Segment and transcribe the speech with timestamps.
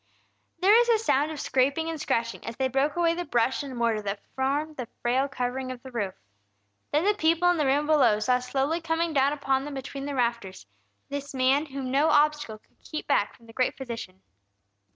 [0.61, 3.77] There was a sound of scraping and scratching as they broke away the brush and
[3.77, 6.15] mortar that formed the frail covering of the roof.
[6.91, 10.15] Then the people in the room below saw slowly coming down upon them between the
[10.15, 10.65] rafters,
[11.09, 14.23] this man whom no obstacle could keep back from the Great Physician.